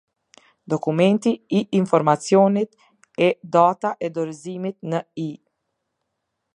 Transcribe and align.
Dokumentet 0.73 1.41
I 1.57 1.67
informacioni 1.81 2.63
E 3.27 3.27
Data 3.57 3.89
e 4.05 4.07
dorëzimit 4.15 4.77
ne 4.89 4.99
I. 5.27 5.29